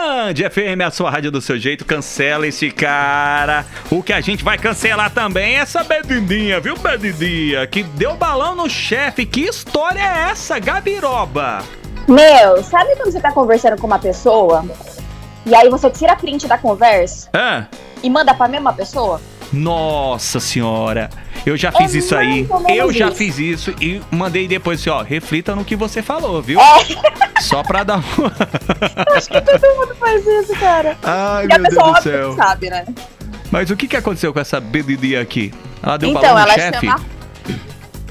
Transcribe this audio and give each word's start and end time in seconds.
Band 0.00 0.32
FM, 0.50 0.80
a 0.86 0.90
sua 0.90 1.10
rádio 1.10 1.30
do 1.30 1.42
seu 1.42 1.58
jeito, 1.58 1.84
cancela 1.84 2.46
esse 2.46 2.70
cara. 2.70 3.66
O 3.90 4.02
que 4.02 4.14
a 4.14 4.20
gente 4.22 4.42
vai 4.42 4.56
cancelar 4.56 5.10
também 5.10 5.56
é 5.56 5.58
essa 5.60 5.84
Bedidinha, 5.84 6.58
viu, 6.58 6.74
Bedidinha? 6.78 7.66
Que 7.66 7.82
deu 7.82 8.14
balão 8.16 8.54
no 8.54 8.68
chefe. 8.68 9.26
Que 9.26 9.42
história 9.42 10.00
é 10.00 10.30
essa, 10.30 10.58
Gabiroba? 10.58 11.62
Meu, 12.08 12.62
sabe 12.64 12.96
quando 12.96 13.12
você 13.12 13.20
tá 13.20 13.30
conversando 13.30 13.78
com 13.78 13.86
uma 13.86 13.98
pessoa 13.98 14.64
e 15.44 15.54
aí 15.54 15.68
você 15.68 15.90
tira 15.90 16.16
print 16.16 16.48
da 16.48 16.56
conversa 16.56 17.28
Ah, 17.34 17.66
e 18.02 18.08
manda 18.08 18.32
pra 18.32 18.48
mesma 18.48 18.72
pessoa? 18.72 19.20
nossa 19.52 20.40
senhora. 20.40 21.10
Eu 21.46 21.56
já 21.56 21.72
fiz 21.72 21.94
É 21.94 21.98
isso 21.98 22.16
aí. 22.16 22.46
Eu 22.68 22.92
já 22.92 23.06
isso. 23.08 23.16
fiz 23.16 23.38
isso 23.38 23.70
e 23.80 24.00
mandei 24.10 24.46
depois 24.46 24.80
assim, 24.80 24.90
ó, 24.90 25.02
reflita 25.02 25.54
no 25.56 25.64
que 25.64 25.74
você 25.74 26.02
falou, 26.02 26.40
viu? 26.42 26.60
É. 26.60 27.40
Só 27.40 27.62
pra 27.62 27.82
dar 27.82 27.96
uma. 27.96 28.32
Acho 29.16 29.28
que 29.30 29.40
todo 29.40 29.76
mundo 29.76 29.94
faz 29.94 30.26
isso, 30.26 30.54
cara. 30.56 30.96
Ai, 31.02 31.46
E 31.46 31.52
a 31.54 31.58
meu 31.58 31.68
pessoa 31.70 31.84
Deus 31.92 31.96
do 31.98 32.02
céu. 32.02 32.34
sabe, 32.36 32.68
né? 32.70 32.84
Mas 33.50 33.70
o 33.70 33.76
que, 33.76 33.88
que 33.88 33.96
aconteceu 33.96 34.32
com 34.32 34.38
essa 34.40 34.60
Bedidinha 34.60 35.20
aqui? 35.20 35.52
Ela 35.82 35.96
deu 35.96 36.10
então, 36.10 36.20
balão 36.22 36.38
ela 36.40 36.54
chefe? 36.54 36.86
chama. 36.86 37.00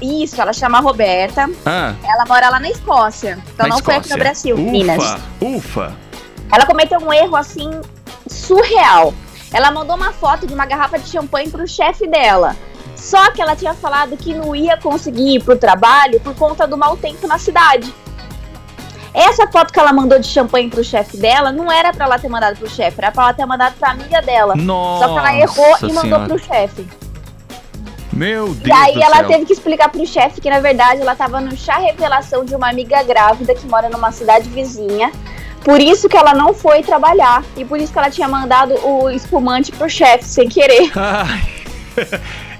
Isso, 0.02 0.40
ela 0.40 0.52
chama 0.52 0.78
a 0.78 0.80
Roberta. 0.80 1.48
Ah, 1.64 1.94
Ela 2.02 2.24
mora 2.26 2.48
lá 2.48 2.58
na 2.58 2.68
Escócia. 2.70 3.38
Então 3.54 3.68
na 3.68 3.76
não 3.76 3.82
foi 3.82 3.94
aqui 3.96 4.08
no 4.08 4.16
Escócia. 4.16 4.24
Brasil, 4.24 4.56
ufa, 4.56 4.70
Minas. 4.70 5.16
Ufa, 5.40 5.92
Ela 6.50 6.66
cometeu 6.66 6.98
um 7.00 7.12
erro 7.12 7.36
assim 7.36 7.70
surreal. 8.26 9.14
Ela 9.52 9.70
mandou 9.70 9.96
uma 9.96 10.12
foto 10.12 10.46
de 10.46 10.54
uma 10.54 10.64
garrafa 10.64 10.98
de 10.98 11.08
champanhe 11.08 11.50
pro 11.50 11.66
chefe 11.68 12.06
dela. 12.08 12.56
Só 13.00 13.30
que 13.30 13.40
ela 13.40 13.56
tinha 13.56 13.72
falado 13.72 14.14
que 14.14 14.34
não 14.34 14.54
ia 14.54 14.76
conseguir 14.76 15.36
ir 15.36 15.42
pro 15.42 15.56
trabalho 15.56 16.20
por 16.20 16.34
conta 16.34 16.66
do 16.66 16.76
mau 16.76 16.98
tempo 16.98 17.26
na 17.26 17.38
cidade. 17.38 17.92
Essa 19.14 19.46
foto 19.48 19.72
que 19.72 19.80
ela 19.80 19.92
mandou 19.92 20.18
de 20.18 20.26
champanhe 20.26 20.68
pro 20.68 20.84
chefe 20.84 21.16
dela 21.16 21.50
não 21.50 21.72
era 21.72 21.92
pra 21.92 22.04
ela 22.04 22.18
ter 22.18 22.28
mandado 22.28 22.58
pro 22.58 22.68
chefe, 22.68 22.96
era 22.98 23.10
pra 23.10 23.24
ela 23.24 23.32
ter 23.34 23.46
mandado 23.46 23.74
pra 23.76 23.90
amiga 23.90 24.20
dela. 24.20 24.54
Nossa 24.54 25.06
Só 25.06 25.12
que 25.14 25.18
ela 25.18 25.34
errou 25.34 25.76
e 25.78 25.92
mandou 25.92 26.02
senhora. 26.02 26.26
pro 26.26 26.38
chefe. 26.38 26.88
Meu 28.12 28.48
Deus 28.48 28.66
E 28.68 28.72
aí 28.72 29.00
ela 29.02 29.16
céu. 29.16 29.28
teve 29.28 29.46
que 29.46 29.52
explicar 29.54 29.88
pro 29.88 30.06
chefe 30.06 30.40
que 30.40 30.50
na 30.50 30.60
verdade 30.60 31.00
ela 31.00 31.16
tava 31.16 31.40
no 31.40 31.56
chá 31.56 31.78
revelação 31.78 32.44
de 32.44 32.54
uma 32.54 32.68
amiga 32.68 33.02
grávida 33.02 33.54
que 33.54 33.66
mora 33.66 33.88
numa 33.88 34.12
cidade 34.12 34.48
vizinha. 34.50 35.10
Por 35.64 35.80
isso 35.80 36.08
que 36.08 36.16
ela 36.16 36.34
não 36.34 36.52
foi 36.52 36.82
trabalhar 36.82 37.42
e 37.56 37.64
por 37.64 37.78
isso 37.80 37.92
que 37.92 37.98
ela 37.98 38.10
tinha 38.10 38.28
mandado 38.28 38.74
o 38.86 39.10
espumante 39.10 39.72
pro 39.72 39.88
chefe 39.88 40.24
sem 40.24 40.48
querer. 40.48 40.92
Ai. 40.96 41.54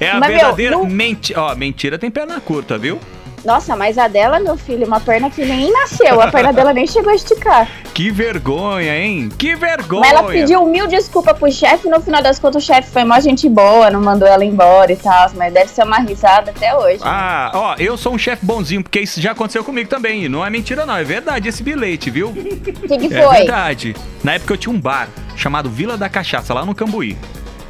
É 0.00 0.10
a 0.10 0.18
Mas, 0.18 0.28
meu, 0.30 0.38
verdadeira 0.38 0.76
não- 0.76 0.86
mentira. 0.86 1.40
Ó, 1.42 1.54
mentira 1.54 1.98
tem 1.98 2.10
perna 2.10 2.40
curta, 2.40 2.76
viu? 2.78 2.98
Nossa, 3.42 3.74
mas 3.74 3.96
a 3.96 4.06
dela, 4.06 4.38
meu 4.38 4.54
filho, 4.54 4.86
uma 4.86 5.00
perna 5.00 5.30
que 5.30 5.42
nem 5.46 5.72
nasceu, 5.72 6.20
a 6.20 6.30
perna 6.30 6.52
dela 6.52 6.74
nem 6.74 6.86
chegou 6.86 7.10
a 7.10 7.14
esticar. 7.14 7.66
Que 7.94 8.10
vergonha, 8.10 8.96
hein? 8.96 9.28
Que 9.36 9.54
vergonha. 9.54 10.00
Mas 10.02 10.10
ela 10.12 10.22
pediu 10.24 10.64
mil 10.64 10.86
desculpas 10.86 11.36
pro 11.36 11.50
chefe 11.52 11.86
no 11.88 12.00
final 12.00 12.22
das 12.22 12.38
contas 12.38 12.62
o 12.62 12.66
chefe 12.66 12.88
foi 12.90 13.04
mó 13.04 13.18
gente 13.20 13.46
boa, 13.48 13.90
não 13.90 14.00
mandou 14.00 14.26
ela 14.26 14.42
embora 14.44 14.90
e 14.92 14.96
tal, 14.96 15.30
mas 15.34 15.52
deve 15.52 15.68
ser 15.70 15.82
uma 15.84 15.98
risada 15.98 16.50
até 16.50 16.74
hoje. 16.74 17.00
Ah, 17.02 17.50
ó, 17.52 17.74
eu 17.78 17.98
sou 17.98 18.14
um 18.14 18.18
chefe 18.18 18.44
bonzinho, 18.46 18.82
porque 18.82 19.00
isso 19.00 19.20
já 19.20 19.32
aconteceu 19.32 19.62
comigo 19.64 19.88
também. 19.90 20.24
E 20.24 20.28
não 20.30 20.44
é 20.46 20.48
mentira, 20.48 20.86
não. 20.86 20.96
É 20.96 21.04
verdade 21.04 21.48
esse 21.48 21.62
bilhete, 21.62 22.08
viu? 22.10 22.28
O 22.28 22.32
que, 22.32 22.98
que 23.08 23.14
É 23.14 23.22
foi? 23.22 23.36
verdade. 23.38 23.94
Na 24.24 24.32
época 24.34 24.54
eu 24.54 24.58
tinha 24.58 24.72
um 24.74 24.80
bar 24.80 25.08
chamado 25.36 25.68
Vila 25.68 25.98
da 25.98 26.08
Cachaça, 26.08 26.54
lá 26.54 26.64
no 26.64 26.74
Cambuí. 26.74 27.18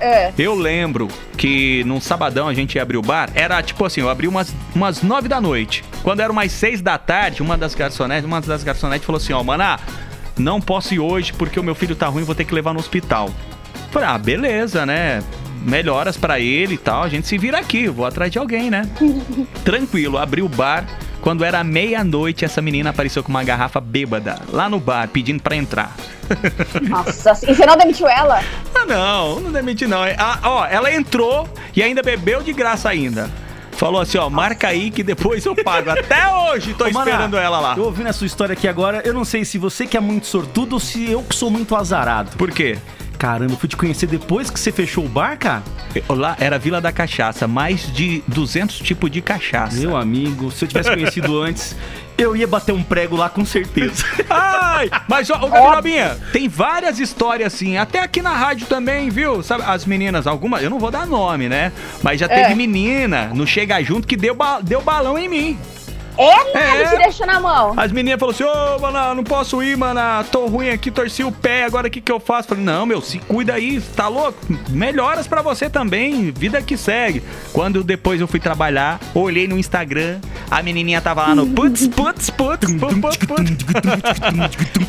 É. 0.01 0.33
Eu 0.39 0.55
lembro 0.55 1.09
que 1.37 1.85
num 1.85 2.01
sabadão 2.01 2.49
a 2.49 2.55
gente 2.55 2.77
ia 2.77 2.83
abrir 2.83 2.97
o 2.97 3.03
bar. 3.03 3.31
Era 3.35 3.63
tipo 3.63 3.85
assim, 3.85 4.01
eu 4.01 4.09
abri 4.09 4.27
umas, 4.27 4.55
umas 4.75 5.03
nove 5.03 5.29
da 5.29 5.41
noite. 5.41 5.85
Quando 6.03 6.21
era 6.21 6.33
umas 6.33 6.51
seis 6.53 6.81
da 6.81 6.97
tarde, 6.97 7.43
uma 7.43 7.57
das 7.57 7.75
garçonetes, 7.75 8.25
uma 8.25 8.41
das 8.41 8.65
garçonetes 8.65 9.05
falou 9.05 9.19
assim, 9.19 9.33
ó, 9.33 9.43
maná, 9.43 9.79
não 10.39 10.61
posso 10.61 10.95
ir 10.95 10.99
hoje 10.99 11.33
porque 11.33 11.61
o 11.61 11.63
meu 11.63 11.75
filho 11.75 11.95
tá 11.95 12.07
ruim, 12.07 12.25
vou 12.25 12.35
ter 12.35 12.45
que 12.45 12.55
levar 12.55 12.73
no 12.73 12.81
hospital. 12.81 13.31
Falei, 13.91 14.09
ah, 14.09 14.19
beleza, 14.19 14.87
né? 14.87 15.23
Melhoras 15.63 16.17
pra 16.17 16.41
ele 16.41 16.75
e 16.75 16.79
tal, 16.79 17.03
a 17.03 17.09
gente 17.09 17.27
se 17.27 17.37
vira 17.37 17.59
aqui, 17.59 17.87
vou 17.89 18.07
atrás 18.07 18.33
de 18.33 18.39
alguém, 18.39 18.71
né? 18.71 18.89
Tranquilo, 19.63 20.17
abri 20.17 20.41
o 20.41 20.49
bar. 20.49 20.87
Quando 21.21 21.45
era 21.45 21.63
meia-noite, 21.63 22.47
essa 22.47 22.63
menina 22.63 22.89
apareceu 22.89 23.23
com 23.23 23.29
uma 23.29 23.45
garrafa 23.45 23.79
bêbada 23.79 24.41
lá 24.49 24.71
no 24.71 24.81
bar, 24.81 25.07
pedindo 25.09 25.43
pra 25.43 25.55
entrar. 25.55 25.95
Nossa, 26.89 27.33
e 27.49 27.55
você 27.55 27.67
não 27.67 27.77
demitiu 27.77 28.09
ela? 28.09 28.43
Ah, 28.75 28.87
não, 28.87 29.41
não 29.41 29.53
demiti 29.53 29.87
não. 29.87 30.03
Ah, 30.19 30.39
ó, 30.43 30.67
ela 30.67 30.93
entrou 30.93 31.49
e 31.75 31.83
ainda 31.83 32.03
bebeu 32.03 32.43
de 32.43 32.53
graça 32.53 32.89
ainda. 32.89 33.31
Falou 33.73 34.01
assim, 34.01 34.19
ó, 34.19 34.29
marca 34.29 34.69
aí 34.69 34.91
que 34.91 35.03
depois 35.03 35.45
eu 35.47 35.55
pago. 35.55 35.89
Até 35.91 36.29
hoje 36.29 36.75
tô 36.75 36.85
Ô, 36.85 36.89
esperando 36.89 37.37
ela 37.37 37.61
lá. 37.61 37.75
Eu 37.77 37.85
ouvindo 37.85 38.09
a 38.09 38.13
sua 38.13 38.27
história 38.27 38.53
aqui 38.53 38.69
agora, 38.69 39.01
eu 39.05 39.15
não 39.15 39.25
sei 39.25 39.45
se 39.45 39.57
você 39.57 39.87
que 39.87 39.97
é 39.97 40.01
muito 40.01 40.27
sortudo 40.27 40.75
ou 40.75 40.81
se 40.81 41.11
eu 41.11 41.23
que 41.23 41.35
sou 41.35 41.51
muito 41.51 41.75
azarado. 41.75 42.37
Por 42.37 42.51
quê? 42.51 42.77
Caramba, 43.21 43.53
eu 43.53 43.57
fui 43.59 43.69
te 43.69 43.77
conhecer 43.77 44.07
depois 44.07 44.49
que 44.49 44.59
você 44.59 44.73
fechou 44.73 45.05
o 45.05 45.09
bar, 45.09 45.37
cara? 45.39 45.63
Lá 46.09 46.35
era 46.41 46.59
Vila 46.59 46.81
da 46.81 46.91
Cachaça, 46.91 47.47
mais 47.47 47.93
de 47.93 48.23
200 48.27 48.79
tipos 48.79 49.11
de 49.11 49.21
cachaça. 49.21 49.77
Meu 49.79 49.95
amigo, 49.95 50.51
se 50.51 50.65
eu 50.65 50.69
tivesse 50.69 50.89
conhecido 50.91 51.37
antes, 51.43 51.77
eu 52.17 52.35
ia 52.35 52.47
bater 52.47 52.73
um 52.73 52.83
prego 52.83 53.17
lá 53.17 53.29
com 53.29 53.45
certeza. 53.45 54.07
Ai, 54.31 54.89
mas 55.07 55.29
ó, 55.29 55.35
ô 55.37 55.49
Gabrielabinha, 55.51 56.17
tem 56.33 56.49
várias 56.49 56.99
histórias 56.99 57.53
assim, 57.53 57.77
até 57.77 57.99
aqui 58.01 58.23
na 58.23 58.33
rádio 58.35 58.67
também, 58.67 59.11
viu? 59.11 59.43
Sabe, 59.43 59.65
as 59.67 59.85
meninas, 59.85 60.27
algumas, 60.27 60.63
eu 60.63 60.71
não 60.71 60.79
vou 60.79 60.91
dar 60.91 61.07
nome, 61.07 61.47
né? 61.47 61.73
Mas 62.03 62.21
já 62.21 62.27
teve 62.27 62.53
É. 62.53 62.55
menina 62.55 63.31
no 63.35 63.47
Chega 63.47 63.83
Junto 63.83 64.09
que 64.09 64.17
deu, 64.17 64.35
ba- 64.35 64.61
deu 64.63 64.81
balão 64.81 65.19
em 65.19 65.29
mim. 65.29 65.59
É, 66.17 66.53
nada, 66.53 66.83
É. 66.83 66.89
te 66.91 66.97
deixou 66.99 67.27
na 67.27 67.41
mão. 67.41 67.75
As 67.77 67.91
meninas 67.93 68.19
falaram 68.21 68.35
assim, 68.35 68.45
ô, 68.45 68.79
mana, 68.81 69.15
não 69.15 69.25
posso 69.25 69.63
ir, 69.63 69.77
mana, 69.77 70.25
tô 70.31 70.47
ruim 70.47 70.69
aqui, 70.69 70.91
torci 70.91 71.25
o 71.25 71.33
pé, 71.33 71.65
agora 71.65 71.89
o 71.89 71.91
que 71.91 72.01
que 72.01 72.13
eu 72.13 72.21
faço? 72.21 72.49
Falei, 72.49 72.65
não, 72.65 72.85
meu, 72.85 73.01
se 73.01 73.19
cuida 73.21 73.55
aí, 73.55 73.81
tá 73.81 74.09
louco? 74.09 74.39
Melhoras 74.69 75.27
pra 75.27 75.41
você 75.43 75.71
também, 75.71 76.31
vida 76.31 76.61
que 76.61 76.77
segue. 76.77 77.23
Quando 77.53 77.83
depois 77.83 78.21
eu 78.21 78.29
fui 78.29 78.41
trabalhar, 78.41 79.01
olhei 79.15 79.47
no 79.49 79.59
Instagram, 79.59 80.21
a 80.51 80.63
menininha 80.63 81.01
tava 81.01 81.23
lá 81.23 81.35
no 81.35 81.47
putz, 81.47 81.87
putz, 81.87 82.29
putz, 82.29 82.73
putz, 82.73 82.97
putz, 82.97 83.65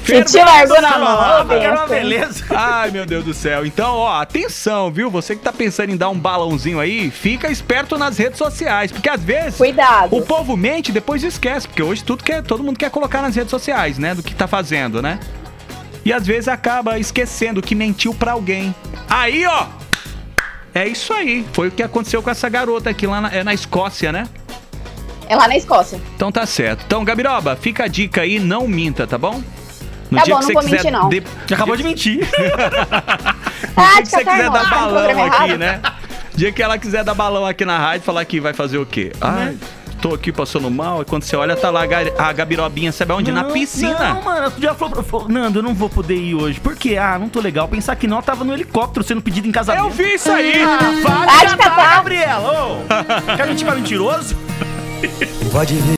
putz. 0.07 0.31
Te 0.31 0.37
largou 0.39 0.81
na 0.81 0.97
mão, 0.97 1.51
Era 1.51 1.85
beleza. 1.85 2.45
Ai, 2.49 2.89
meu 2.89 3.05
Deus 3.05 3.23
do 3.23 3.33
céu. 3.33 3.63
Então, 3.65 3.95
ó, 3.95 4.21
atenção, 4.21 4.91
viu? 4.91 5.11
Você 5.11 5.35
que 5.35 5.43
tá 5.43 5.53
pensando 5.53 5.91
em 5.91 5.97
dar 5.97 6.09
um 6.09 6.17
balãozinho 6.17 6.79
aí, 6.79 7.11
fica 7.11 7.51
esperto 7.51 7.95
nas 7.97 8.17
redes 8.17 8.39
sociais, 8.39 8.91
porque 8.91 9.09
às 9.09 9.21
vezes... 9.23 9.57
Cuidado. 9.57 10.15
O 10.15 10.23
povo 10.23 10.57
mente 10.57 10.89
e 10.89 10.91
depois 10.91 11.23
esquece, 11.23 11.67
porque 11.67 11.83
hoje 11.83 12.03
tudo 12.03 12.23
quer, 12.23 12.41
todo 12.41 12.63
mundo 12.63 12.77
quer 12.77 12.89
colocar 12.89 13.21
nas 13.21 13.35
redes 13.35 13.51
sociais, 13.51 13.99
né? 13.99 14.15
Do 14.15 14.23
que 14.23 14.33
tá 14.33 14.47
fazendo, 14.47 14.99
né? 15.01 15.19
E 16.03 16.11
às 16.11 16.25
vezes 16.25 16.47
acaba 16.47 16.97
esquecendo 16.97 17.61
que 17.61 17.75
mentiu 17.75 18.15
pra 18.15 18.31
alguém. 18.31 18.73
Aí, 19.07 19.45
ó! 19.45 19.67
É 20.73 20.87
isso 20.87 21.13
aí. 21.13 21.45
Foi 21.53 21.67
o 21.67 21.71
que 21.71 21.83
aconteceu 21.83 22.23
com 22.23 22.29
essa 22.29 22.49
garota 22.49 22.89
aqui 22.89 23.05
lá 23.05 23.21
na, 23.21 23.29
é 23.29 23.43
na 23.43 23.53
Escócia, 23.53 24.11
né? 24.11 24.27
É 25.31 25.35
lá 25.37 25.47
na 25.47 25.55
Escócia. 25.55 25.97
Então 26.13 26.29
tá 26.29 26.45
certo. 26.45 26.83
Então, 26.85 27.05
Gabiroba, 27.05 27.55
fica 27.55 27.85
a 27.85 27.87
dica 27.87 28.19
aí, 28.21 28.37
não 28.37 28.67
minta, 28.67 29.07
tá 29.07 29.17
bom? 29.17 29.41
No 30.11 30.17
Tá 30.17 30.25
bom, 30.25 30.41
não 30.41 30.53
vou 30.53 30.63
mentir, 30.63 30.91
não. 30.91 31.07
de- 31.07 31.23
Acabou 31.49 31.77
de 31.77 31.83
mentir. 31.83 32.27
Ah, 33.77 33.93
dia 33.93 34.01
que 34.01 34.09
você 34.09 34.17
quiser 34.25 34.49
dar 34.49 34.69
balão 34.69 35.07
aqui, 35.07 35.43
errado. 35.43 35.57
né? 35.57 35.81
Dia 36.35 36.51
que 36.51 36.61
ela 36.61 36.77
quiser 36.77 37.03
dar 37.05 37.13
balão 37.13 37.45
aqui 37.45 37.63
na 37.63 37.77
rádio, 37.77 38.01
falar 38.05 38.25
que 38.25 38.39
vai 38.41 38.53
fazer 38.53 38.77
o 38.77 38.85
quê? 38.85 39.13
Ai, 39.21 39.55
tô 40.01 40.13
aqui 40.13 40.31
passando 40.33 40.69
mal. 40.69 41.01
E 41.01 41.05
quando 41.05 41.23
você 41.23 41.35
olha, 41.37 41.55
tá 41.55 41.69
lá 41.69 41.83
a 41.83 41.85
Ga- 41.85 42.11
a 42.17 42.33
Gabirobinha, 42.33 42.91
sabe 42.91 43.13
onde? 43.13 43.31
na 43.31 43.43
Não, 43.43 43.51
piscina. 43.51 44.13
Não, 44.15 44.21
mano, 44.21 44.51
tu 44.51 44.61
já 44.61 44.73
falou, 44.73 45.01
falou, 45.03 45.29
Nando, 45.29 45.59
eu 45.59 45.63
não 45.63 45.73
vou 45.73 45.89
poder 45.89 46.15
ir 46.15 46.35
hoje. 46.35 46.59
Por 46.59 46.75
quê? 46.75 46.97
Ah, 46.97 47.17
não 47.17 47.29
tô 47.29 47.39
legal. 47.39 47.67
Pensar 47.69 47.95
que 47.95 48.05
não, 48.07 48.17
eu 48.17 48.23
tava 48.23 48.43
no 48.43 48.53
helicóptero 48.53 49.05
sendo 49.05 49.21
pedido 49.21 49.47
em 49.47 49.51
casamento. 49.51 49.85
Eu 49.85 49.89
vi 49.89 50.15
isso 50.15 50.29
aí! 50.29 50.61
Ah, 50.61 50.77
vai 51.01 51.25
Vai 51.25 51.45
catar, 51.45 51.57
catar. 51.57 51.95
Gabriela! 51.95 52.51
Ô, 52.51 53.35
quer 53.37 53.43
a 53.43 53.47
gente 53.47 53.59
ficar 53.59 53.75
mentiroso? 53.75 54.35
Pode 55.51 55.75
ver. 55.75 55.81